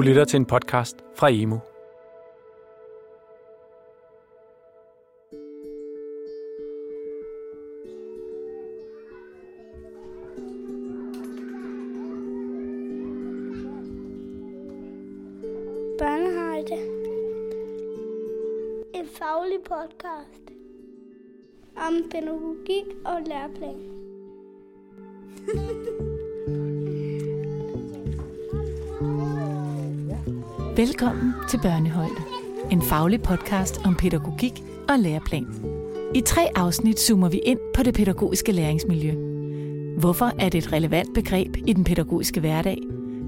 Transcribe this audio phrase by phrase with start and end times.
[0.00, 1.58] Du lytter til en podcast fra Emo.
[15.98, 16.78] Børnehøjde.
[18.94, 20.50] En faglig podcast
[21.76, 23.99] om pædagogik og læreplan.
[30.80, 32.22] Velkommen til Børnehøjde.
[32.70, 35.46] En faglig podcast om pædagogik og læreplan.
[36.14, 39.14] I tre afsnit zoomer vi ind på det pædagogiske læringsmiljø.
[39.98, 42.78] Hvorfor er det et relevant begreb i den pædagogiske hverdag?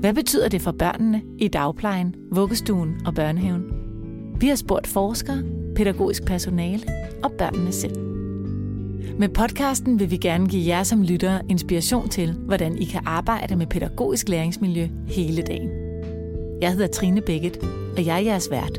[0.00, 3.64] Hvad betyder det for børnene i dagplejen, vuggestuen og børnehaven?
[4.40, 5.42] Vi har spurgt forskere,
[5.76, 6.82] pædagogisk personale
[7.22, 7.98] og børnene selv.
[9.18, 13.56] Med podcasten vil vi gerne give jer som lyttere inspiration til, hvordan I kan arbejde
[13.56, 15.81] med pædagogisk læringsmiljø hele dagen.
[16.62, 17.56] Jeg hedder Trine Bækket,
[17.96, 18.76] og jeg er jeres vært.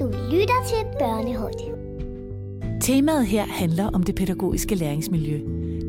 [0.00, 1.78] Du lytter til Børnehøjde.
[2.80, 5.40] Temaet her handler om det pædagogiske læringsmiljø.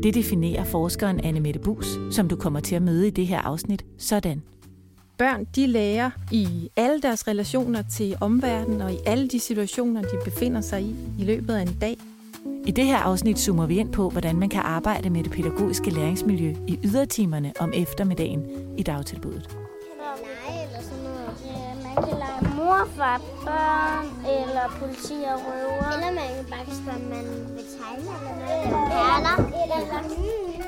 [0.02, 3.38] Det definerer forskeren Anne Mette Bus, som du kommer til at møde i det her
[3.38, 4.42] afsnit, sådan.
[5.18, 10.18] Børn de lærer i alle deres relationer til omverdenen og i alle de situationer, de
[10.24, 11.96] befinder sig i i løbet af en dag.
[12.66, 15.90] I det her afsnit zoomer vi ind på, hvordan man kan arbejde med det pædagogiske
[15.90, 18.44] læringsmiljø i ydertimerne om eftermiddagen
[18.78, 19.59] i dagtilbuddet.
[21.94, 25.92] Man kan lege morfar, børn, eller politi og røver.
[25.92, 27.24] Eller man kan bare spørge, om man
[27.56, 28.64] vil tegne eller noget.
[28.66, 29.36] Eller perler.
[29.64, 29.90] Eller,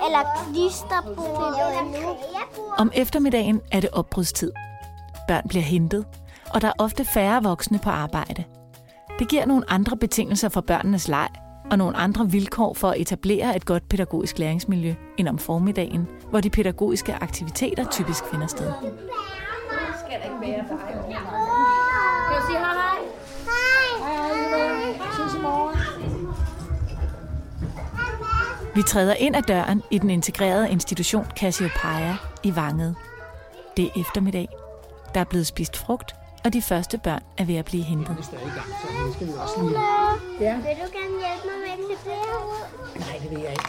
[0.06, 1.55] eller klisterbord.
[2.79, 4.53] Om eftermiddagen er det opbrudstid.
[5.29, 6.06] Børn bliver hentet,
[6.55, 8.45] og der er ofte færre voksne på arbejde.
[9.19, 11.29] Det giver nogle andre betingelser for børnenes leg,
[11.70, 16.41] og nogle andre vilkår for at etablere et godt pædagogisk læringsmiljø end om formiddagen, hvor
[16.41, 18.73] de pædagogiske aktiviteter typisk finder sted.
[20.21, 20.31] Kan
[22.41, 22.99] du sige hej hej?
[23.47, 25.09] Hej.
[25.17, 25.79] Ses i morgen.
[28.75, 32.97] Vi træder ind ad døren i den integrerede institution Cassiopeia i Vanget.
[33.77, 34.48] Det er eftermiddag.
[35.14, 38.17] Der er blevet spist frugt, og de første børn er ved at blive hentet.
[40.41, 40.55] Ja.
[40.55, 42.11] Vil du gerne hjælpe mig med at klippe?
[42.98, 43.65] Nej, det ved jeg ikke.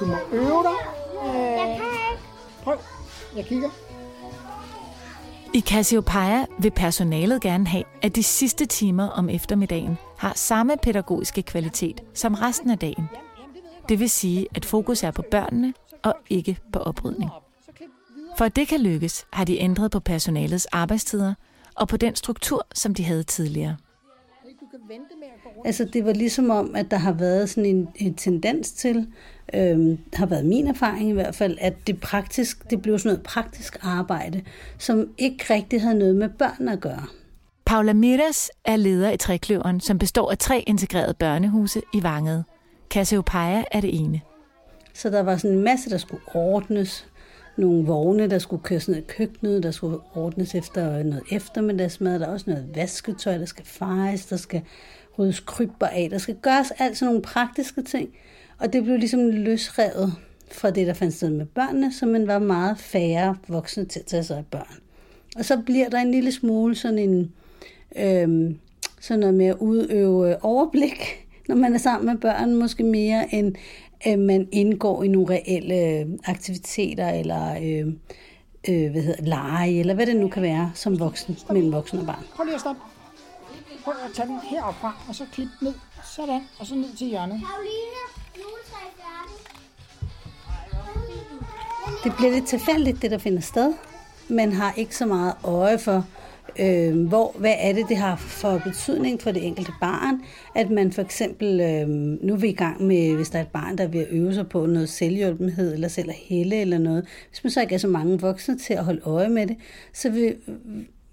[0.00, 0.78] Du må øve dig.
[1.24, 2.22] Jeg Øh, kan ikke.
[2.64, 2.76] prøv.
[3.36, 3.70] Jeg kigger.
[5.54, 11.42] I Cassiopeia vil personalet gerne have, at de sidste timer om eftermiddagen har samme pædagogiske
[11.42, 13.08] kvalitet som resten af dagen.
[13.88, 17.30] Det vil sige, at fokus er på børnene og ikke på oprydning.
[18.38, 21.34] For at det kan lykkes, har de ændret på personalets arbejdstider
[21.74, 23.76] og på den struktur, som de havde tidligere.
[25.64, 29.06] Altså det var ligesom om, at der har været sådan en, en tendens til,
[29.54, 33.22] øhm, har været min erfaring i hvert fald, at det praktisk, det blev sådan noget
[33.22, 34.42] praktisk arbejde,
[34.78, 37.06] som ikke rigtig havde noget med børn at gøre.
[37.64, 42.44] Paula Miras er leder i Trekløveren, som består af tre integrerede børnehuse i Vanget.
[42.90, 44.20] Cassiopeia er det ene.
[44.94, 47.06] Så der var sådan en masse, der skulle ordnes.
[47.56, 52.20] Nogle vogne, der skulle køres ned i køkkenet, der skulle ordnes efter noget eftermiddagsmad.
[52.20, 54.62] Der er også noget vasketøj, der skal fejes, der skal
[55.18, 56.08] ryddes krybber af.
[56.10, 58.08] Der skal gøres alt sådan nogle praktiske ting.
[58.58, 60.12] Og det blev ligesom løsrevet
[60.52, 64.06] fra det, der fandt sted med børnene, så man var meget færre voksne til at
[64.06, 64.78] tage sig af børn.
[65.36, 67.32] Og så bliver der en lille smule sådan en,
[67.96, 68.58] øhm,
[69.00, 73.54] sådan noget med at udøve overblik, når man er sammen med børn, måske mere end
[74.02, 77.86] at man indgår i nogle reelle aktiviteter, eller øh,
[78.68, 82.06] øh, hvad hedder, lege, eller hvad det nu kan være som voksen, mellem voksen og
[82.06, 82.24] barn.
[82.36, 82.82] Prøv lige at stoppe.
[83.84, 85.74] Prøv at tage den heroppe og så klip ned.
[86.04, 87.40] Sådan, og så ned til hjørnet.
[87.40, 88.02] Karoline,
[88.36, 89.36] juletræ færdig.
[92.04, 93.74] Det bliver lidt tilfældigt, det der finder sted.
[94.28, 96.04] Man har ikke så meget øje for,
[96.58, 100.20] øh, hvor, hvad er det, det har for betydning for det enkelte barn.
[100.54, 101.88] At man for eksempel, øh,
[102.26, 104.48] nu er vi i gang med, hvis der er et barn, der vil øve sig
[104.48, 107.06] på noget selvhjulpenhed, eller selv at hælde eller noget.
[107.28, 109.56] Hvis man så ikke er så mange voksne til at holde øje med det,
[109.92, 110.36] så vil,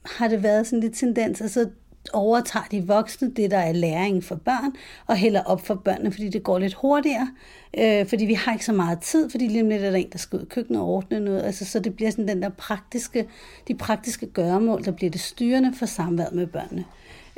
[0.06, 1.70] har det været sådan lidt tendens, altså
[2.14, 4.72] overtager de voksne det, der er læring for børn,
[5.08, 7.30] og hælder op for børnene, fordi det går lidt hurtigere,
[7.78, 10.10] øh, fordi vi har ikke så meget tid, fordi lige om lidt er der en,
[10.12, 12.50] der skal ud i køkkenet og ordne noget, altså, så det bliver sådan den der
[12.50, 13.28] praktiske,
[13.68, 16.86] de praktiske gøremål, der bliver det styrende for samværet med børnene.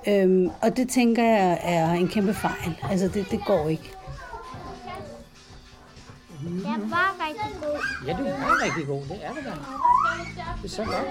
[0.08, 3.92] Øhm, og det tænker jeg er en kæmpe fejl, altså det, det går ikke.
[6.44, 8.08] Jeg var rigtig god.
[8.08, 9.02] Ja, du er rigtig god.
[9.02, 9.52] Det er det da.
[10.62, 11.08] Det er så godt.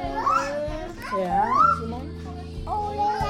[1.18, 1.42] Ja,
[1.80, 2.10] Simon.
[2.66, 3.29] Ole,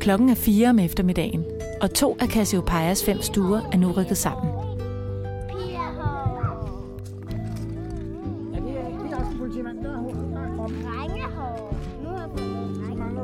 [0.00, 1.44] Klokken er 4 om eftermiddagen.
[1.80, 4.50] og to af Cassiopeias fem stuer er nu rykket sammen.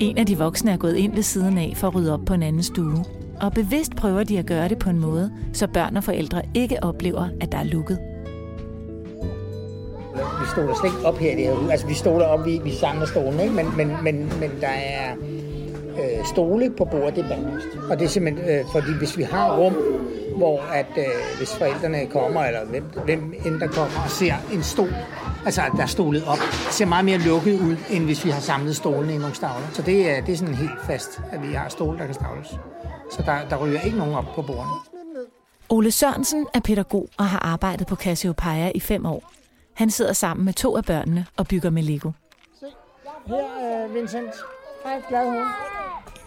[0.01, 2.35] En af de voksne er gået ind ved siden af for at rydde op på
[2.35, 3.05] en anden stue.
[3.41, 6.85] Og bevidst prøver de at gøre det på en måde, så børn og forældre ikke
[6.85, 8.16] oplever, at der er lukket.
[10.57, 11.71] Stoler slet ikke op her i det her hus.
[11.71, 13.55] Altså, vi stoler op, vi, vi samler stolen, ikke?
[13.55, 15.13] Men, men, men, men der er
[15.99, 17.67] øh, stole på bordet, det er bandlyst.
[17.91, 19.75] Og det er simpelthen, øh, fordi hvis vi har rum,
[20.37, 21.05] hvor at øh,
[21.39, 24.95] hvis forældrene kommer, eller hvem, hvem end der kommer og ser en stol,
[25.45, 26.39] altså der er stolet op,
[26.71, 29.67] ser meget mere lukket ud, end hvis vi har samlet stolene i nogle stavler.
[29.73, 32.49] Så det er, det er sådan helt fast, at vi har stole, der kan stavles.
[33.13, 34.73] Så der, der ryger ikke nogen op på bordene.
[35.69, 39.33] Ole Sørensen er pædagog og har arbejdet på Cassiopeia i fem år.
[39.77, 42.11] Han sidder sammen med to af børnene og bygger med Lego.
[43.27, 44.31] Her er Vincent.
[44.85, 45.47] Hej, glad hoved.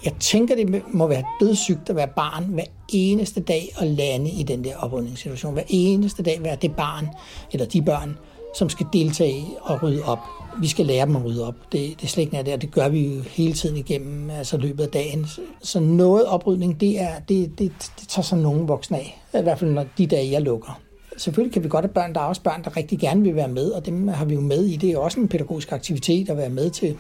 [0.06, 2.64] Jeg tænker, det må være dødssygt at være barn hver
[2.94, 5.54] eneste dag og lande i den der oprydningssituation.
[5.54, 7.08] Hver eneste dag være det barn,
[7.52, 8.18] eller de børn,
[8.56, 10.20] som skal deltage og rydde op.
[10.62, 11.56] Vi skal lære dem at rydde op.
[11.72, 14.58] Det, det er slet ikke det, og det gør vi jo hele tiden igennem altså
[14.58, 15.28] løbet af dagen.
[15.62, 19.22] Så noget oprydning, det, er, det, det, det tager sig nogen voksne af.
[19.34, 20.80] I hvert fald når de dage, jeg lukker.
[21.20, 23.48] Selvfølgelig kan vi godt have børn, der er også børn, der rigtig gerne vil være
[23.48, 24.76] med, og dem har vi jo med i.
[24.76, 26.98] Det er også en pædagogisk aktivitet at være med til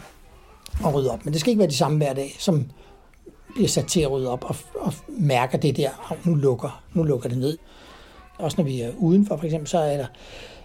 [0.86, 1.26] at rydde op.
[1.26, 2.66] Men det skal ikke være de samme hver dag, som
[3.56, 7.30] bliver sat til at rydde op og, og mærker det der, nu lukker, nu lukker
[7.30, 7.58] det ned.
[8.38, 10.06] Også når vi er udenfor for eksempel, så er der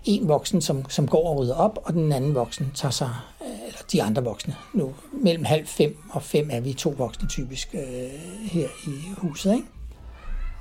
[0.04, 3.10] en voksen, som, som går og rydder op, og den anden voksen tager sig,
[3.42, 7.28] øh, eller de andre voksne, nu mellem halv fem og fem er vi to voksne
[7.28, 7.80] typisk øh,
[8.42, 9.66] her i huset, ikke?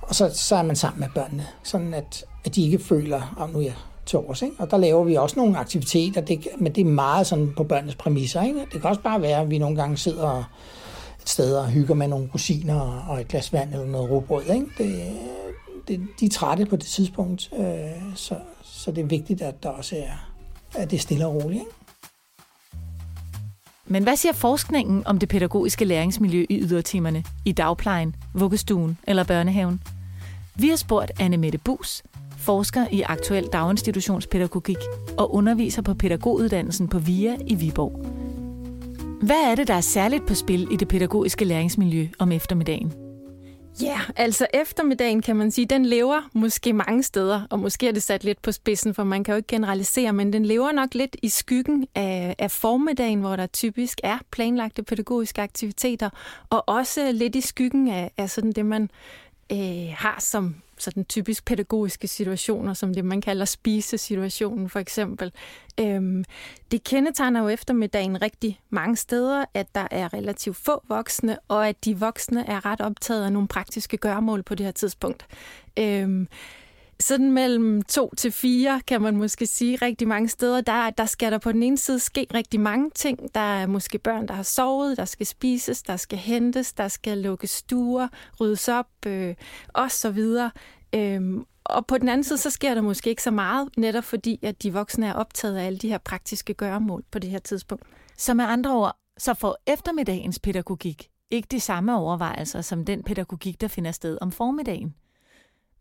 [0.01, 3.53] Og så, så er man sammen med børnene, sådan at, at de ikke føler, at
[3.53, 3.73] nu er jeg
[4.05, 4.55] til års, ikke?
[4.59, 7.95] Og der laver vi også nogle aktiviteter, det, men det er meget sådan på børnenes
[7.95, 8.59] præmisser, ikke?
[8.59, 10.43] Det kan også bare være, at vi nogle gange sidder
[11.21, 14.65] et sted og hygger med nogle rosiner og et glas vand eller noget råbrød, ikke?
[14.77, 15.13] Det,
[15.87, 17.65] det, de er trætte på det tidspunkt, øh,
[18.15, 20.29] så, så det er vigtigt, at der også er,
[20.75, 21.61] at det er stille og roligt.
[21.61, 21.71] Ikke?
[23.85, 29.81] Men hvad siger forskningen om det pædagogiske læringsmiljø i ydertimerne, i dagplejen, vuggestuen eller børnehaven?
[30.55, 32.03] Vi har spurgt Anne Mette Bus,
[32.45, 34.77] forsker i aktuel daginstitutionspædagogik
[35.17, 38.05] og underviser på pædagoguddannelsen på VIA i Viborg.
[39.21, 42.93] Hvad er det, der er særligt på spil i det pædagogiske læringsmiljø om eftermiddagen?
[43.81, 47.91] Ja, yeah, altså eftermiddagen kan man sige, den lever måske mange steder, og måske er
[47.91, 50.93] det sat lidt på spidsen, for man kan jo ikke generalisere, men den lever nok
[50.93, 56.09] lidt i skyggen af, af formiddagen, hvor der typisk er planlagte pædagogiske aktiviteter,
[56.49, 58.89] og også lidt i skyggen af, af sådan det, man
[59.53, 65.31] øh, har som sådan typisk pædagogiske situationer, som det man kalder spisesituationen for eksempel.
[65.79, 66.25] Øhm,
[66.71, 71.85] det kendetegner jo eftermiddagen rigtig mange steder, at der er relativt få voksne, og at
[71.85, 75.25] de voksne er ret optaget af nogle praktiske gørmål på det her tidspunkt.
[75.79, 76.27] Øhm,
[77.03, 81.31] sådan mellem to til fire, kan man måske sige, rigtig mange steder, der, der skal
[81.31, 83.19] der på den ene side ske rigtig mange ting.
[83.35, 87.17] Der er måske børn, der har sovet, der skal spises, der skal hentes, der skal
[87.17, 88.07] lukkes stuer,
[88.39, 89.35] ryddes op, øh,
[89.67, 90.51] og så videre.
[90.95, 94.39] Øhm, og på den anden side, så sker der måske ikke så meget, netop fordi,
[94.41, 97.85] at de voksne er optaget af alle de her praktiske gøremål på det her tidspunkt.
[98.17, 103.61] Så med andre ord, så får eftermiddagens pædagogik ikke de samme overvejelser som den pædagogik,
[103.61, 104.93] der finder sted om formiddagen.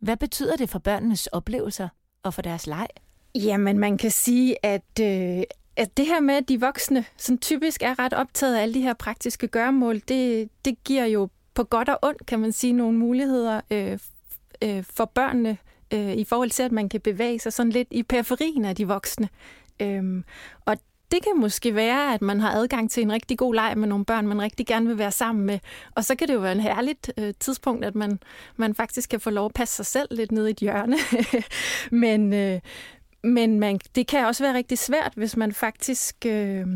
[0.02, 1.88] Hvad betyder det for børnenes oplevelser
[2.22, 2.86] og for deres leg?
[3.34, 5.42] Jamen, man kan sige, at, øh,
[5.76, 8.80] at det her med, at de voksne som typisk er ret optaget af alle de
[8.80, 12.98] her praktiske gøremål, det, det giver jo på godt og ondt, kan man sige, nogle
[12.98, 13.98] muligheder øh,
[14.62, 15.58] øh, for børnene
[15.94, 18.88] øh, i forhold til, at man kan bevæge sig sådan lidt i periferien af de
[18.88, 19.28] voksne.
[19.80, 20.22] Øh,
[20.64, 20.76] og
[21.12, 24.04] det kan måske være, at man har adgang til en rigtig god leg med nogle
[24.04, 25.58] børn, man rigtig gerne vil være sammen med.
[25.94, 28.18] Og så kan det jo være en herligt øh, tidspunkt, at man,
[28.56, 30.96] man faktisk kan få lov at passe sig selv lidt ned i et hjørne.
[32.04, 32.60] men øh,
[33.24, 36.66] men man, det kan også være rigtig svært, hvis man faktisk øh,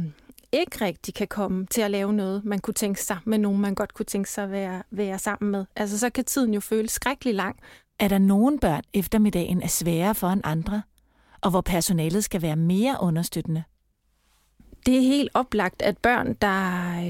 [0.53, 3.75] ikke rigtig kan komme til at lave noget, man kunne tænke sig, med nogen, man
[3.75, 5.65] godt kunne tænke sig at være, være sammen med.
[5.77, 7.57] Altså, så kan tiden jo føles skrækkelig lang.
[7.99, 10.83] Er der nogen børn, eftermiddagen er sværere for end andre,
[11.41, 13.65] og hvor personalet skal være mere understøttende?
[14.87, 16.59] Det er helt oplagt, at børn, der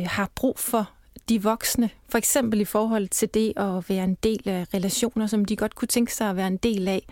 [0.00, 0.90] øh, har brug for
[1.28, 5.45] de voksne, for eksempel i forhold til det at være en del af relationer, som
[5.45, 7.06] de godt kunne tænke sig at være en del af,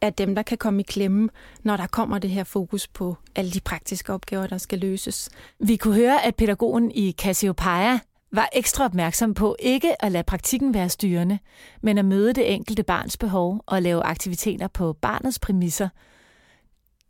[0.00, 1.28] er dem, der kan komme i klemme,
[1.62, 5.30] når der kommer det her fokus på alle de praktiske opgaver, der skal løses.
[5.58, 7.98] Vi kunne høre, at pædagogen i Cassiopeia
[8.32, 11.38] var ekstra opmærksom på ikke at lade praktikken være styrende,
[11.80, 15.88] men at møde det enkelte barns behov og lave aktiviteter på barnets præmisser.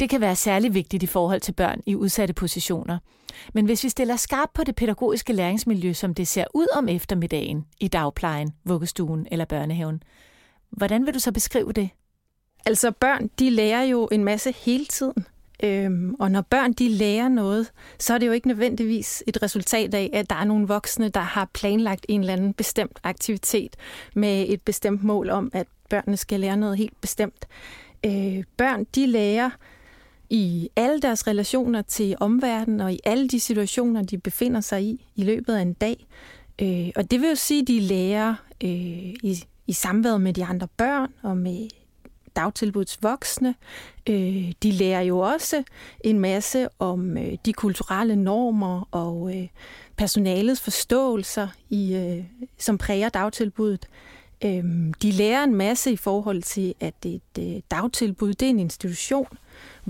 [0.01, 2.99] Det kan være særlig vigtigt i forhold til børn i udsatte positioner.
[3.55, 7.67] Men hvis vi stiller skarpt på det pædagogiske læringsmiljø, som det ser ud om eftermiddagen
[7.81, 10.03] i dagplejen, vuggestuen eller børnehaven,
[10.71, 11.91] hvordan vil du så beskrive det?
[12.67, 15.27] Altså børn, de lærer jo en masse hele tiden.
[15.63, 19.95] Øhm, og når børn de lærer noget, så er det jo ikke nødvendigvis et resultat
[19.95, 23.77] af, at der er nogle voksne, der har planlagt en eller anden bestemt aktivitet
[24.15, 27.47] med et bestemt mål om, at børnene skal lære noget helt bestemt.
[28.07, 29.51] Øh, børn de lærer
[30.31, 35.07] i alle deres relationer til omverdenen og i alle de situationer, de befinder sig i
[35.17, 36.07] i løbet af en dag.
[36.63, 38.35] Øh, og det vil jo sige, at de lærer
[38.65, 41.69] øh, i, i samværet med de andre børn og med
[42.37, 43.55] dagtilbuds voksne.
[44.09, 45.63] Øh, de lærer jo også
[46.01, 49.49] en masse om øh, de kulturelle normer og øh,
[49.97, 52.25] personalets forståelser, i, øh,
[52.59, 53.87] som præger dagtilbuddet.
[54.45, 54.65] Øh,
[55.03, 59.27] de lærer en masse i forhold til, at et øh, dagtilbud det er en institution,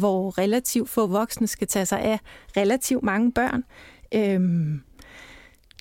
[0.01, 2.19] hvor relativt få voksne skal tage sig af
[2.57, 3.65] relativt mange børn.
[4.15, 4.83] Øhm,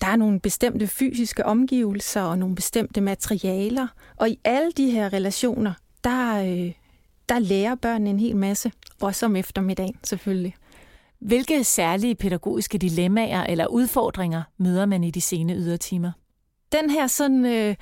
[0.00, 3.86] der er nogle bestemte fysiske omgivelser og nogle bestemte materialer,
[4.16, 5.72] og i alle de her relationer,
[6.04, 6.72] der, øh,
[7.28, 10.54] der lærer børnene en hel masse, også om eftermiddagen selvfølgelig.
[11.20, 16.12] Hvilke særlige pædagogiske dilemmaer eller udfordringer møder man i de sene ydertimer?
[16.72, 17.76] Den her sådan øh,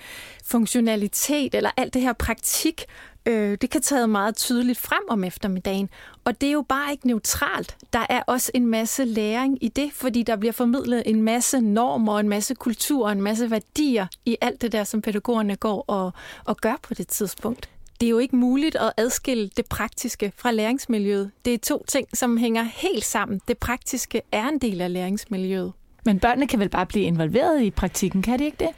[0.45, 2.85] funktionalitet eller alt det her praktik
[3.29, 5.89] øh, det kan tage meget tydeligt frem om eftermiddagen.
[6.25, 7.77] Og det er jo bare ikke neutralt.
[7.93, 12.19] Der er også en masse læring i det, fordi der bliver formidlet en masse normer,
[12.19, 16.13] en masse kultur og en masse værdier i alt det der, som pædagogerne går og,
[16.45, 17.69] og gør på det tidspunkt.
[18.01, 21.31] Det er jo ikke muligt at adskille det praktiske fra læringsmiljøet.
[21.45, 23.41] Det er to ting, som hænger helt sammen.
[23.49, 25.73] Det praktiske er en del af læringsmiljøet.
[26.05, 28.69] Men børnene kan vel bare blive involveret i praktikken, kan de ikke det?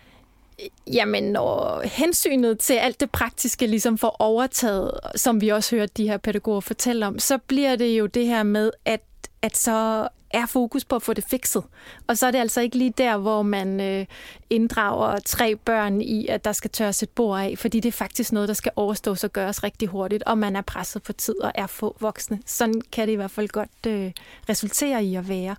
[0.92, 6.08] Jamen, når hensynet til alt det praktiske ligesom får overtaget, som vi også hørte de
[6.08, 9.02] her pædagoger fortælle om, så bliver det jo det her med, at,
[9.42, 11.62] at så er fokus på at få det fikset.
[12.06, 14.06] Og så er det altså ikke lige der, hvor man øh,
[14.50, 18.32] inddrager tre børn i, at der skal tørres et bord af, fordi det er faktisk
[18.32, 21.52] noget, der skal overstås og gøres rigtig hurtigt, og man er presset på tid og
[21.54, 22.38] er få voksne.
[22.46, 24.12] Sådan kan det i hvert fald godt øh,
[24.48, 25.56] resultere i at være.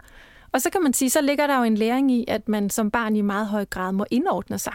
[0.51, 2.91] Og så kan man sige, så ligger der jo en læring i, at man som
[2.91, 4.73] barn i meget høj grad må indordne sig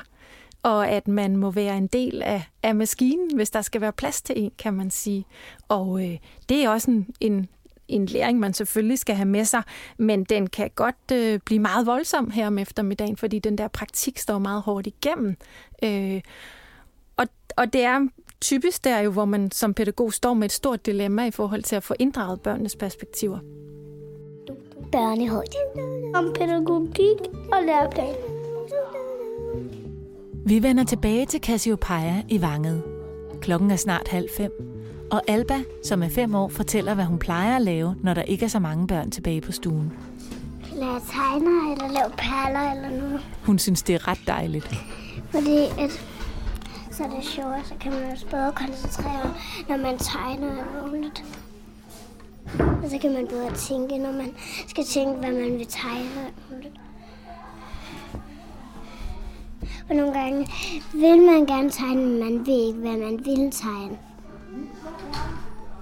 [0.66, 4.22] og at man må være en del af, af maskinen, hvis der skal være plads
[4.22, 5.26] til en, kan man sige.
[5.68, 6.18] Og øh,
[6.48, 7.48] det er også en, en,
[7.88, 9.62] en læring, man selvfølgelig skal have med sig,
[9.96, 14.18] men den kan godt øh, blive meget voldsom her om eftermiddagen, fordi den der praktik
[14.18, 15.36] står meget hårdt igennem.
[15.82, 16.20] Øh,
[17.16, 18.08] og, og det er
[18.40, 21.76] typisk der jo, hvor man som pædagog står med et stort dilemma i forhold til
[21.76, 23.38] at få inddraget børnenes perspektiver.
[24.92, 25.58] Børnehøjde.
[26.14, 27.20] Om pædagogik
[27.52, 28.45] og læreplan.
[30.48, 32.82] Vi vender tilbage til Cassiopeia i Vanget.
[33.40, 34.50] Klokken er snart halv fem,
[35.10, 38.44] og Alba, som er fem år, fortæller, hvad hun plejer at lave, når der ikke
[38.44, 39.92] er så mange børn tilbage på stuen.
[40.74, 43.20] Lave tegner eller lave perler eller noget.
[43.46, 44.74] Hun synes, det er ret dejligt.
[45.30, 45.90] Fordi at,
[46.90, 49.34] så er det sjovt, så kan man også bedre koncentrere,
[49.68, 51.24] når man tegner eller noget.
[52.84, 54.34] Og så kan man bedre tænke, når man
[54.68, 56.32] skal tænke, hvad man vil tegne.
[59.88, 60.48] Og nogle gange
[60.92, 63.98] vil man gerne tegne, men man ved ikke, hvad man vil tegne.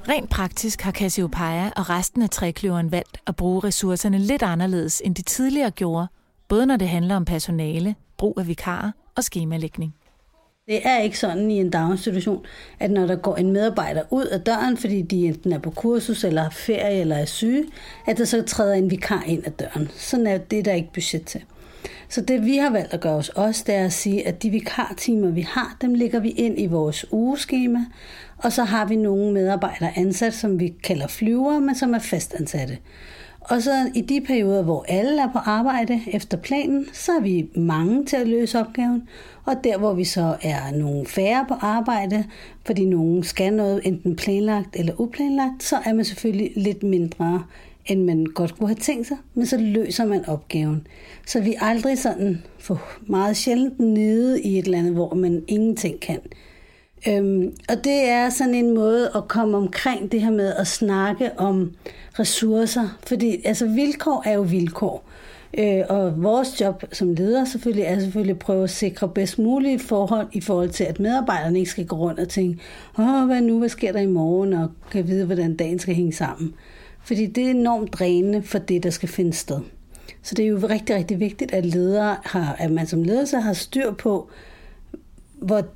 [0.08, 5.14] Rent praktisk har Cassiopeia og resten af trækløveren valgt at bruge ressourcerne lidt anderledes, end
[5.14, 6.06] de tidligere gjorde,
[6.48, 9.94] både når det handler om personale, brug af vikarer og skemalægning.
[10.66, 12.44] Det er ikke sådan i en daginstitution,
[12.80, 16.24] at når der går en medarbejder ud af døren, fordi de enten er på kursus
[16.24, 17.64] eller har ferie eller er syge,
[18.06, 19.90] at der så træder en vikar ind ad døren.
[19.96, 21.44] Sådan er det der ikke budget til.
[22.08, 24.50] Så det vi har valgt at gøre os også, det er at sige, at de
[24.50, 27.84] vikartimer, vi har, dem lægger vi ind i vores ugeskema,
[28.38, 32.78] og så har vi nogle medarbejdere ansat, som vi kalder flyvere, men som er fastansatte.
[33.40, 37.48] Og så i de perioder, hvor alle er på arbejde efter planen, så er vi
[37.56, 39.08] mange til at løse opgaven.
[39.44, 42.24] Og der, hvor vi så er nogle færre på arbejde,
[42.66, 47.44] fordi nogen skal noget enten planlagt eller uplanlagt, så er man selvfølgelig lidt mindre
[47.86, 50.86] end man godt kunne have tænkt sig, men så løser man opgaven.
[51.26, 55.42] Så vi er aldrig sådan for meget sjældent nede i et eller andet, hvor man
[55.48, 56.20] ingenting kan.
[57.08, 61.30] Øhm, og det er sådan en måde at komme omkring det her med at snakke
[61.36, 61.72] om
[62.18, 65.04] ressourcer, fordi altså vilkår er jo vilkår.
[65.58, 69.78] Øh, og vores job som leder selvfølgelig er selvfølgelig at prøve at sikre bedst mulige
[69.78, 72.60] forhold i forhold til, at medarbejderne ikke skal gå rundt og tænke,
[72.98, 76.12] åh, hvad nu, hvad sker der i morgen, og kan vide, hvordan dagen skal hænge
[76.12, 76.54] sammen.
[77.04, 79.60] Fordi det er enormt drænende for det, der skal finde sted.
[80.22, 83.52] Så det er jo rigtig, rigtig vigtigt, at, ledere har, at man som ledelse har
[83.52, 84.30] styr på,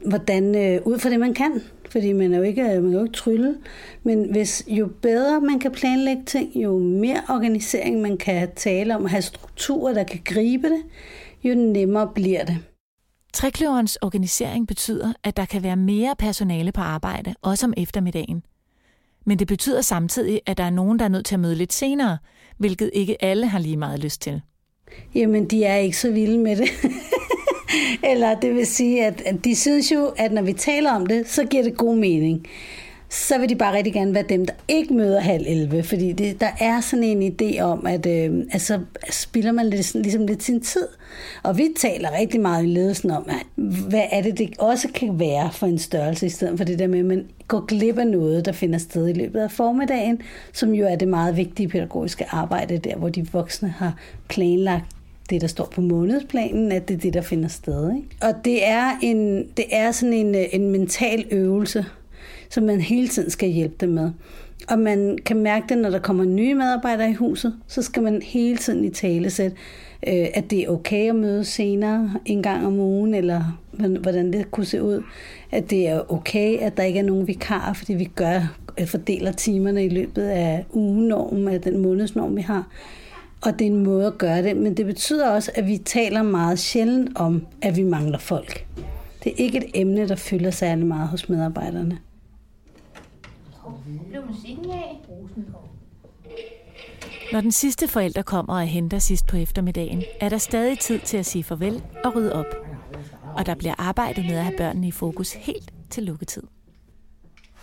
[0.06, 1.62] hvordan, øh, ud fra det, man kan.
[1.90, 3.56] Fordi man er jo ikke, man kan jo ikke trylle.
[4.02, 9.06] Men hvis jo bedre man kan planlægge ting, jo mere organisering man kan tale om,
[9.06, 10.82] have strukturer, der kan gribe det,
[11.44, 12.58] jo nemmere bliver det.
[13.32, 18.42] Trekløverens organisering betyder, at der kan være mere personale på arbejde, også om eftermiddagen.
[19.28, 21.73] Men det betyder samtidig, at der er nogen, der er nødt til at møde lidt
[21.73, 22.18] senere,
[22.58, 24.40] hvilket ikke alle har lige meget lyst til.
[25.14, 26.68] Jamen, de er ikke så vilde med det.
[28.11, 31.44] Eller det vil sige, at de synes jo, at når vi taler om det, så
[31.44, 32.47] giver det god mening
[33.11, 36.41] så vil de bare rigtig gerne være dem, der ikke møder halv 11, fordi det,
[36.41, 40.61] der er sådan en idé om, at øh, altså, spilder man lidt, ligesom lidt sin
[40.61, 40.88] tid.
[41.43, 45.19] Og vi taler rigtig meget i ledelsen om, at, hvad er det, det også kan
[45.21, 48.07] være for en størrelse, i stedet for det der med, at man går glip af
[48.07, 50.23] noget, der finder sted i løbet af formiddagen,
[50.53, 53.95] som jo er det meget vigtige pædagogiske arbejde, der hvor de voksne har
[54.29, 54.85] planlagt
[55.31, 57.93] det, der står på månedsplanen, at det er det, der finder sted.
[57.97, 58.09] Ikke?
[58.21, 61.85] Og det er, en, det er sådan en, øh, en mental øvelse,
[62.50, 64.11] som man hele tiden skal hjælpe dem med.
[64.69, 68.23] Og man kan mærke det, når der kommer nye medarbejdere i huset, så skal man
[68.23, 69.57] hele tiden i tale sætte,
[70.07, 73.59] øh, at det er okay at møde senere en gang om ugen, eller
[74.00, 75.02] hvordan det kunne se ud.
[75.50, 79.33] At det er okay, at der ikke er nogen vikar, fordi vi gør, øh, fordeler
[79.33, 82.69] timerne i løbet af ugenormen, af den månedsnorm, vi har.
[83.40, 86.23] Og det er en måde at gøre det, men det betyder også, at vi taler
[86.23, 88.67] meget sjældent om, at vi mangler folk.
[89.25, 91.99] Det er ikke et emne, der fylder særlig meget hos medarbejderne.
[94.08, 95.00] Blev musikken af?
[97.32, 101.16] Når den sidste forælder kommer og henter sidst på eftermiddagen, er der stadig tid til
[101.16, 102.54] at sige farvel og rydde op.
[103.37, 106.42] Og der bliver arbejdet med at have børnene i fokus helt til lukketid.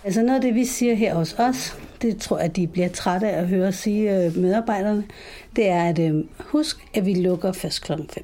[0.04, 2.90] Altså noget af det, vi siger her hos os, det tror jeg, at de bliver
[2.90, 5.08] trætte af at høre sige øh, medarbejderne,
[5.56, 8.24] det er, at øh, husk, at vi lukker først klokken 5.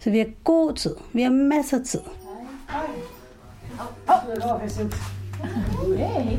[0.00, 0.96] Så vi har god tid.
[1.12, 2.00] Vi har masser af tid.
[2.70, 2.86] Hej.
[4.06, 4.16] Hej.
[4.78, 5.21] Oh.
[5.42, 6.36] Hey,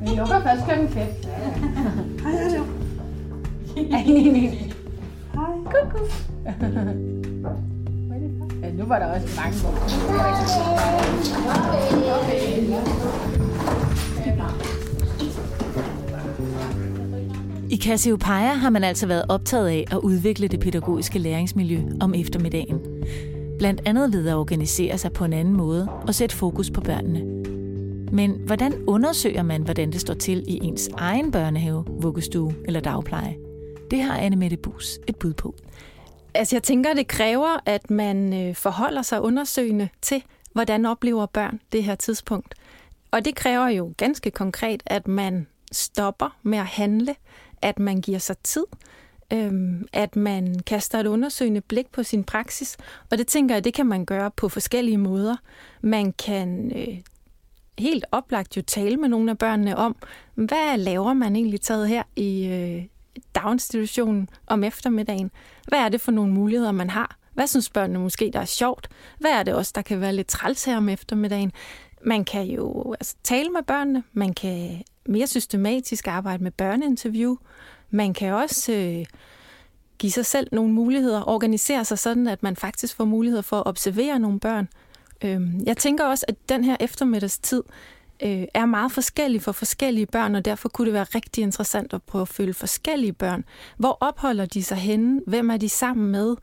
[0.00, 1.06] vi lukker først klokken 5.
[2.22, 2.58] Hej, hej.
[5.34, 5.48] Hej.
[5.64, 6.04] Kuku.
[8.62, 9.58] Ja, nu var der også mange
[17.70, 22.80] I Cassiopeia har man altså været optaget af at udvikle det pædagogiske læringsmiljø om eftermiddagen.
[23.58, 27.47] Blandt andet ved at organisere sig på en anden måde og sætte fokus på børnene.
[28.12, 33.36] Men hvordan undersøger man, hvordan det står til i ens egen børnehave, vuggestue eller dagpleje?
[33.90, 35.54] Det har Anne Mette Bus et bud på.
[36.34, 41.60] Altså jeg tænker, det kræver, at man øh, forholder sig undersøgende til, hvordan oplever børn
[41.72, 42.54] det her tidspunkt.
[43.10, 47.14] Og det kræver jo ganske konkret, at man stopper med at handle,
[47.62, 48.64] at man giver sig tid,
[49.32, 52.76] øhm, at man kaster et undersøgende blik på sin praksis.
[53.10, 55.36] Og det tænker jeg, det kan man gøre på forskellige måder.
[55.80, 56.98] Man kan øh,
[57.78, 59.96] helt oplagt jo tale med nogle af børnene om,
[60.34, 62.84] hvad laver man egentlig taget her i øh,
[63.34, 65.30] daginstitutionen om eftermiddagen?
[65.68, 67.16] Hvad er det for nogle muligheder, man har?
[67.34, 68.88] Hvad synes børnene måske, der er sjovt?
[69.18, 71.52] Hvad er det også, der kan være lidt træls her om eftermiddagen?
[72.04, 77.36] Man kan jo altså, tale med børnene, man kan mere systematisk arbejde med børneinterview,
[77.90, 79.06] man kan også øh,
[79.98, 83.66] give sig selv nogle muligheder, organisere sig sådan, at man faktisk får mulighed for at
[83.66, 84.68] observere nogle børn,
[85.24, 87.62] Øhm, jeg tænker også, at den her eftermiddagstid
[88.22, 92.02] øh, er meget forskellig for forskellige børn, og derfor kunne det være rigtig interessant at
[92.02, 93.44] prøve at følge forskellige børn.
[93.76, 95.20] Hvor opholder de sig henne?
[95.26, 96.36] Hvem er de sammen med?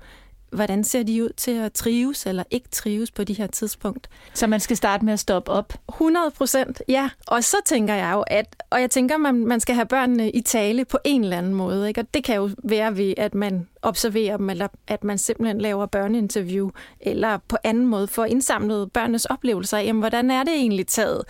[0.55, 4.09] hvordan ser de ud til at trives eller ikke trives på de her tidspunkt.
[4.33, 5.73] Så man skal starte med at stoppe op?
[5.89, 7.09] 100 procent, ja.
[7.27, 10.41] Og så tænker jeg jo, at og jeg tænker, man, man skal have børnene i
[10.41, 11.87] tale på en eller anden måde.
[11.87, 12.01] Ikke?
[12.01, 15.85] Og det kan jo være ved, at man observerer dem, eller at man simpelthen laver
[15.85, 16.69] børneinterview,
[17.01, 21.23] eller på anden måde får indsamlet børnenes oplevelser af, jamen, hvordan er det egentlig taget?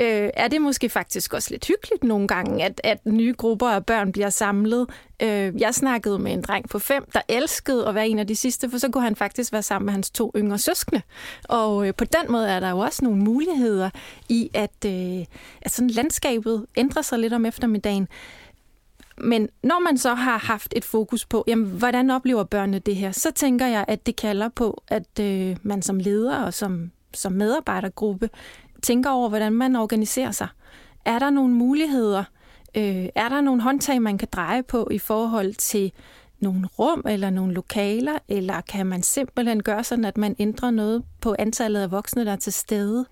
[0.00, 3.86] Øh, er det måske faktisk også lidt hyggeligt nogle gange, at, at nye grupper af
[3.86, 4.86] børn bliver samlet?
[5.22, 8.36] Øh, jeg snakkede med en dreng på fem, der elskede at være en af de
[8.36, 11.02] sidste, for så kunne han faktisk være sammen med hans to yngre søskende.
[11.48, 13.90] Og øh, på den måde er der jo også nogle muligheder
[14.28, 15.24] i, at, øh,
[15.62, 18.08] at sådan landskabet ændrer sig lidt om eftermiddagen.
[19.20, 23.12] Men når man så har haft et fokus på, jamen, hvordan oplever børnene det her,
[23.12, 27.32] så tænker jeg, at det kalder på, at øh, man som leder og som, som
[27.32, 28.30] medarbejdergruppe
[28.82, 30.48] tænker over, hvordan man organiserer sig.
[31.04, 32.24] Er der nogle muligheder?
[32.76, 35.92] Øh, er der nogle håndtag, man kan dreje på i forhold til
[36.40, 41.04] nogle rum eller nogle lokaler, eller kan man simpelthen gøre sådan, at man ændrer noget
[41.20, 43.06] på antallet af voksne, der er til stede?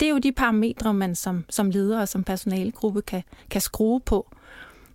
[0.00, 4.00] Det er jo de parametre, man som, som leder og som personalegruppe kan, kan skrue
[4.00, 4.30] på.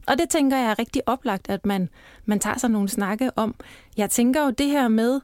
[0.07, 1.89] Og det tænker jeg er rigtig oplagt, at man,
[2.25, 3.55] man tager sig nogle snakke om.
[3.97, 5.21] Jeg tænker jo det her med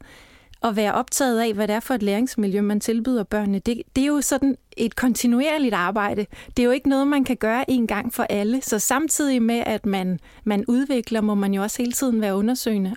[0.63, 4.01] at være optaget af, hvad det er for et læringsmiljø, man tilbyder børnene, det, det
[4.01, 6.25] er jo sådan et kontinuerligt arbejde.
[6.47, 8.61] Det er jo ikke noget, man kan gøre en gang for alle.
[8.61, 12.95] Så samtidig med, at man, man udvikler, må man jo også hele tiden være undersøgende.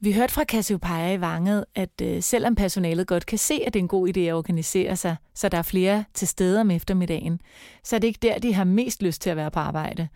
[0.00, 3.80] Vi hørte fra Cassiopeia i Vanget, at øh, selvom personalet godt kan se, at det
[3.80, 7.40] er en god idé at organisere sig, så der er flere til stede om eftermiddagen,
[7.84, 10.08] så er det ikke der, de har mest lyst til at være på arbejde.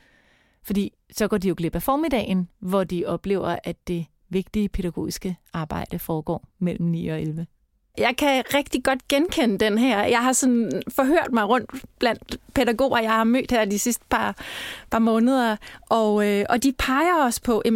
[0.64, 5.36] Fordi så går de jo glip af formiddagen, hvor de oplever, at det vigtige pædagogiske
[5.52, 7.46] arbejde foregår mellem 9 og 11.
[7.98, 10.04] Jeg kan rigtig godt genkende den her.
[10.04, 14.36] Jeg har sådan forhørt mig rundt blandt pædagoger, jeg har mødt her de sidste par,
[14.90, 15.56] par måneder,
[15.90, 17.72] og, øh, og de peger også på, at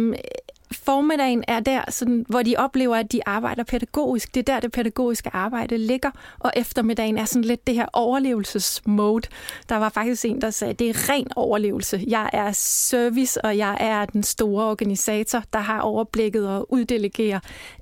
[0.71, 4.35] formiddagen er der, sådan, hvor de oplever, at de arbejder pædagogisk.
[4.35, 6.11] Det er der, det pædagogiske arbejde ligger.
[6.39, 9.27] Og eftermiddagen er sådan lidt det her overlevelsesmode.
[9.69, 12.03] Der var faktisk en, der sagde, at det er ren overlevelse.
[12.07, 17.39] Jeg er service, og jeg er den store organisator, der har overblikket og uddelegerer.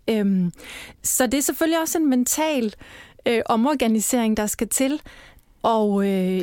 [0.10, 0.52] Øhm,
[1.04, 2.74] så det er selvfølgelig også en mental
[3.26, 5.02] øh, omorganisering, der skal til.
[5.64, 6.42] Og øh,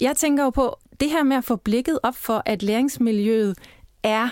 [0.00, 3.58] jeg tænker jo på, det her med at få blikket op for, at læringsmiljøet
[4.02, 4.28] er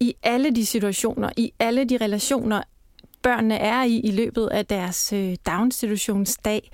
[0.00, 2.62] i alle de situationer, i alle de relationer,
[3.22, 6.70] børnene er i i løbet af deres øh, daginstitutionsdag,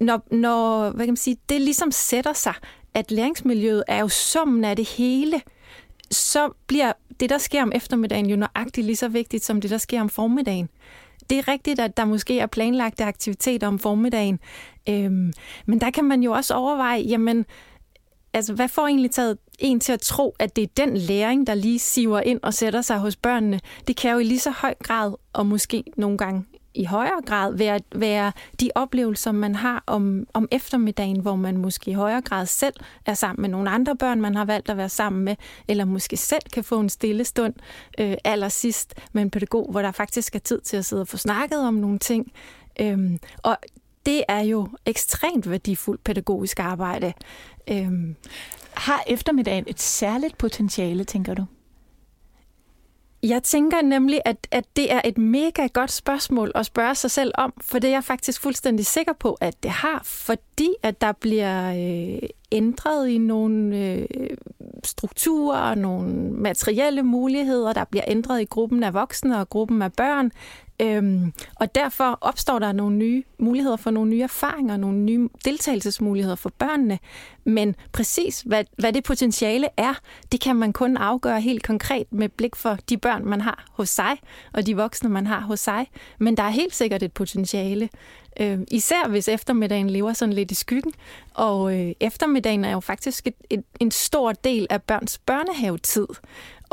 [0.00, 2.54] når, når hvad kan man sige, det ligesom sætter sig,
[2.94, 5.42] at læringsmiljøet er jo summen af det hele,
[6.10, 9.78] så bliver det, der sker om eftermiddagen, jo nøjagtigt lige så vigtigt som det, der
[9.78, 10.68] sker om formiddagen.
[11.30, 14.38] Det er rigtigt, at der måske er planlagte aktiviteter om formiddagen,
[14.88, 15.32] øhm,
[15.66, 17.46] men der kan man jo også overveje, jamen,
[18.32, 21.54] altså, hvad får egentlig taget en til at tro, at det er den læring, der
[21.54, 23.60] lige siver ind og sætter sig hos børnene?
[23.86, 27.56] Det kan jo i lige så høj grad, og måske nogle gange i højere grad,
[27.56, 32.46] være, være de oplevelser, man har om, om eftermiddagen, hvor man måske i højere grad
[32.46, 32.74] selv
[33.06, 35.36] er sammen med nogle andre børn, man har valgt at være sammen med,
[35.68, 37.54] eller måske selv kan få en stille stund
[38.00, 41.16] øh, allersidst med en pædagog, hvor der faktisk er tid til at sidde og få
[41.16, 42.32] snakket om nogle ting.
[42.80, 43.56] Øhm, og
[44.06, 47.12] det er jo ekstremt værdifuldt pædagogisk arbejde.
[47.70, 48.16] Øhm,
[48.74, 51.44] har eftermiddagen et særligt potentiale, tænker du?
[53.22, 57.32] Jeg tænker nemlig, at, at det er et mega godt spørgsmål at spørge sig selv
[57.34, 61.12] om, for det er jeg faktisk fuldstændig sikker på, at det har, fordi at der
[61.12, 64.06] bliver øh, ændret i nogle øh,
[64.84, 70.32] strukturer, nogle materielle muligheder, der bliver ændret i gruppen af voksne og gruppen af børn,
[70.80, 76.36] Øhm, og derfor opstår der nogle nye muligheder for nogle nye erfaringer, nogle nye deltagelsesmuligheder
[76.36, 76.98] for børnene.
[77.44, 79.94] Men præcis hvad, hvad det potentiale er,
[80.32, 83.88] det kan man kun afgøre helt konkret med blik for de børn, man har hos
[83.88, 84.16] sig,
[84.52, 85.90] og de voksne, man har hos sig.
[86.18, 87.88] Men der er helt sikkert et potentiale.
[88.40, 90.92] Øh, især hvis eftermiddagen lever sådan lidt i skyggen.
[91.34, 96.06] Og øh, eftermiddagen er jo faktisk et, et, en stor del af børns børnehavetid.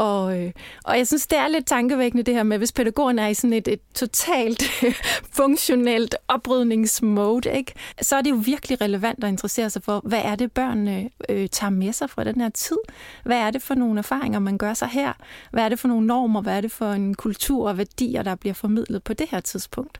[0.02, 0.52] Og, øh,
[0.84, 3.54] og jeg synes, det er lidt tankevækkende det her med, hvis pædagogen er i sådan
[3.54, 4.64] et, et totalt
[5.40, 7.74] funktionelt oprydningsmode, ikke?
[8.02, 11.50] så er det jo virkelig relevant at interessere sig for, hvad er det, børnene øh,
[11.50, 12.78] tager med sig fra den her tid?
[13.24, 15.14] Hvad er det for nogle erfaringer, man gør sig her?
[15.52, 16.42] Hvad er det for nogle normer?
[16.42, 20.00] Hvad er det for en kultur og værdier, der bliver formidlet på det her tidspunkt?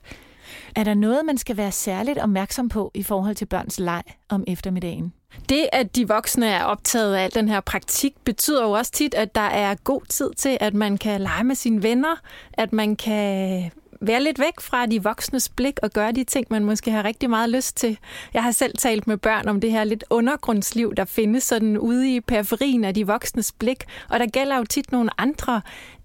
[0.76, 4.44] Er der noget, man skal være særligt opmærksom på i forhold til børns leg om
[4.46, 5.12] eftermiddagen?
[5.48, 9.14] Det, at de voksne er optaget af al den her praktik, betyder jo også tit,
[9.14, 12.16] at der er god tid til, at man kan lege med sine venner,
[12.52, 13.70] at man kan
[14.02, 17.30] være lidt væk fra de voksnes blik og gøre de ting, man måske har rigtig
[17.30, 17.98] meget lyst til.
[18.34, 22.14] Jeg har selv talt med børn om det her lidt undergrundsliv, der findes sådan ude
[22.14, 25.60] i periferien af de voksnes blik, og der gælder jo tit nogle andre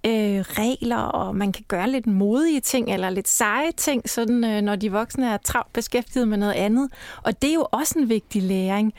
[0.06, 4.62] øh, regler, og man kan gøre lidt modige ting eller lidt seje ting, sådan, øh,
[4.62, 6.90] når de voksne er travlt beskæftiget med noget andet.
[7.24, 8.94] Og det er jo også en vigtig læring.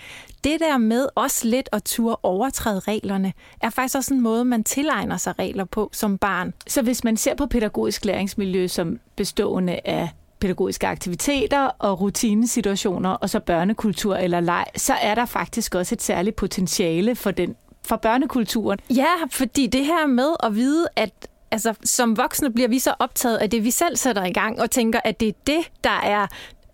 [0.44, 4.64] Det der med også lidt at turde overtræde reglerne, er faktisk også en måde, man
[4.64, 6.55] tilegner sig regler på som barn.
[6.66, 10.09] Så hvis man ser på pædagogisk læringsmiljø som bestående af
[10.40, 16.03] pædagogiske aktiviteter og rutinesituationer, og så børnekultur eller leg, så er der faktisk også et
[16.03, 18.79] særligt potentiale for den for børnekulturen.
[18.90, 23.37] Ja, fordi det her med at vide, at altså, som voksne bliver vi så optaget
[23.37, 26.27] af det, vi selv sætter i gang, og tænker, at det er det, der er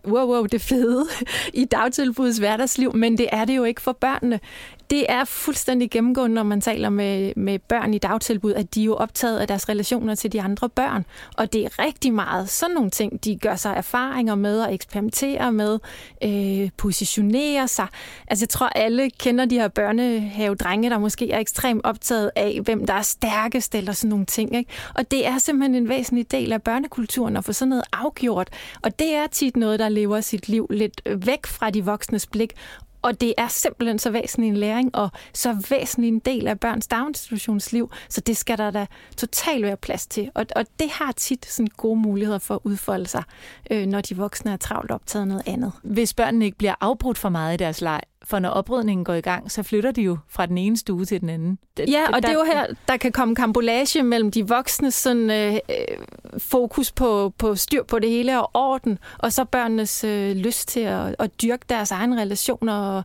[0.07, 1.07] wow, wow, det fede
[1.63, 4.41] i dagtilbudets hverdagsliv, men det er det jo ikke for børnene
[4.91, 8.85] det er fuldstændig gennemgående, når man taler med, med børn i dagtilbud, at de er
[8.85, 11.05] jo optaget af deres relationer til de andre børn.
[11.37, 15.51] Og det er rigtig meget sådan nogle ting, de gør sig erfaringer med og eksperimenterer
[15.51, 15.79] med,
[16.25, 17.87] øh, positionerer sig.
[18.29, 22.87] Altså jeg tror, alle kender de her børnehave-drenge, der måske er ekstremt optaget af, hvem
[22.87, 24.57] der er stærkest eller sådan nogle ting.
[24.57, 24.71] Ikke?
[24.95, 28.49] Og det er simpelthen en væsentlig del af børnekulturen at få sådan noget afgjort.
[28.83, 32.53] Og det er tit noget, der lever sit liv lidt væk fra de voksnes blik
[33.05, 36.87] og det er simpelthen så væsentlig en læring, og så væsentlig en del af børns
[36.87, 38.87] daginstitutionsliv, så det skal der da
[39.17, 40.31] totalt være plads til.
[40.35, 43.23] Og, og det har tit sådan gode muligheder for at udfolde sig,
[43.71, 45.73] øh, når de voksne er travlt optaget noget andet.
[45.83, 49.21] Hvis børnene ikke bliver afbrudt for meget i deres leg, for når oprydningen går i
[49.21, 51.59] gang, så flytter de jo fra den ene stue til den anden.
[51.77, 54.91] Det, ja, og der, det er jo her, der kan komme kambolage mellem de voksne
[54.91, 55.59] sådan, øh, øh,
[56.39, 60.81] fokus på, på styr på det hele og orden, og så børnenes øh, lyst til
[60.81, 63.05] at, at dyrke deres egne relationer og,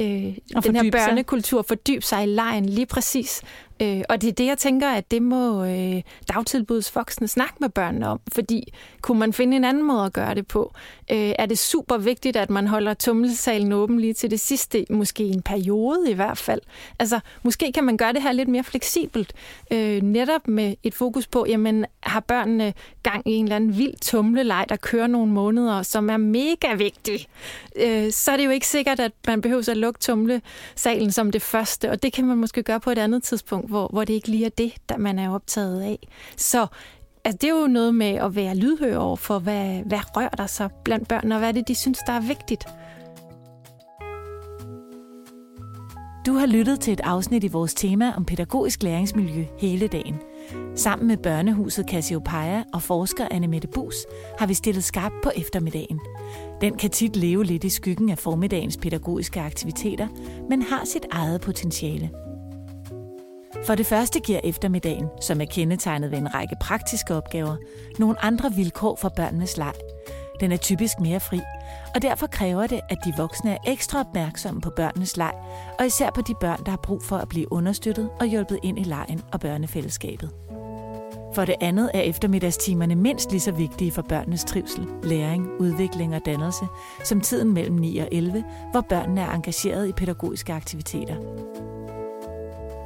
[0.00, 3.42] øh, og den her børnekultur, fordybe sig i lejen lige præcis.
[3.82, 8.08] Øh, og det er det, jeg tænker, at det må øh, dagtilbudsvoksne snakke med børnene
[8.08, 8.20] om.
[8.32, 10.74] Fordi kunne man finde en anden måde at gøre det på?
[11.10, 15.24] Øh, er det super vigtigt, at man holder tummelsalen åben lige til det sidste, måske
[15.24, 16.60] en periode i hvert fald?
[16.98, 19.32] Altså, måske kan man gøre det her lidt mere fleksibelt.
[19.70, 23.94] Øh, netop med et fokus på, jamen, har børnene gang i en eller anden vild
[24.00, 27.26] tumleleg, der kører nogle måneder, som er mega vigtig?
[27.76, 31.42] Øh, så er det jo ikke sikkert, at man behøver at lukke tumlesalen som det
[31.42, 34.14] første, og det kan man måske gøre på et andet tidspunkt tidspunkt, hvor, hvor det
[34.14, 36.08] ikke lige er det, der man er optaget af.
[36.36, 36.66] Så
[37.24, 40.46] altså, det er jo noget med at være lydhør over for, hvad, hvad rører der
[40.46, 42.64] sig blandt børn, og hvad er det, de synes, der er vigtigt.
[46.26, 50.16] Du har lyttet til et afsnit i vores tema om pædagogisk læringsmiljø hele dagen.
[50.76, 53.94] Sammen med børnehuset Cassiopeia og forsker Anne Mette Bus
[54.38, 56.00] har vi stillet skarp på eftermiddagen.
[56.60, 60.08] Den kan tit leve lidt i skyggen af formiddagens pædagogiske aktiviteter,
[60.50, 62.10] men har sit eget potentiale.
[63.66, 67.56] For det første giver eftermiddagen, som er kendetegnet ved en række praktiske opgaver,
[67.98, 69.72] nogle andre vilkår for børnenes leg.
[70.40, 71.40] Den er typisk mere fri,
[71.94, 75.32] og derfor kræver det, at de voksne er ekstra opmærksomme på børnenes leg,
[75.78, 78.78] og især på de børn, der har brug for at blive understøttet og hjulpet ind
[78.78, 80.30] i lejen og børnefællesskabet.
[81.34, 86.20] For det andet er eftermiddagstimerne mindst lige så vigtige for børnenes trivsel, læring, udvikling og
[86.26, 86.64] dannelse,
[87.04, 91.16] som tiden mellem 9 og 11, hvor børnene er engageret i pædagogiske aktiviteter.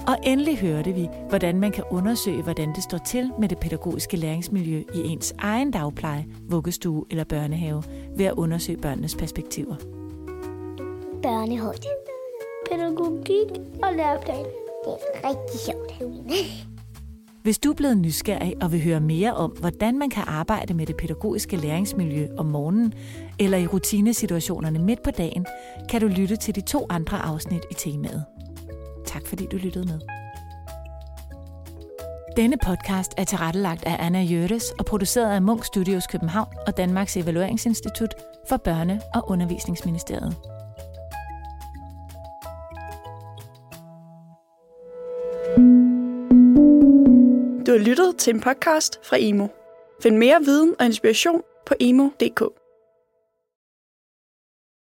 [0.08, 4.16] Og endelig hørte vi, hvordan man kan undersøge, hvordan det står til med det pædagogiske
[4.16, 7.82] læringsmiljø i ens egen dagpleje, vuggestue eller børnehave,
[8.16, 9.76] ved at undersøge børnenes perspektiver.
[11.22, 11.88] Børnehøjde.
[12.70, 13.50] Pædagogik
[13.82, 14.44] og læreplan.
[14.84, 15.88] Det er rigtig sjovt.
[17.42, 20.86] Hvis du er blevet nysgerrig og vil høre mere om, hvordan man kan arbejde med
[20.86, 22.92] det pædagogiske læringsmiljø om morgenen
[23.38, 25.46] eller i rutinesituationerne midt på dagen,
[25.88, 28.24] kan du lytte til de to andre afsnit i temaet.
[29.08, 30.00] Tak fordi du lyttede med.
[32.36, 37.16] Denne podcast er tilrettelagt af Anna Jørges og produceret af Munk Studios København og Danmarks
[37.16, 38.14] Evalueringsinstitut
[38.48, 40.36] for Børne- og Undervisningsministeriet.
[47.66, 49.46] Du har lyttet til en podcast fra Emo.
[50.02, 52.42] Find mere viden og inspiration på emo.dk.